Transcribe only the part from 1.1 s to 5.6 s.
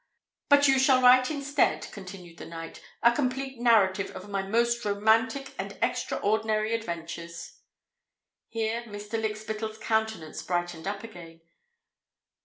instead," continued the knight, "a complete narrative of my most romantic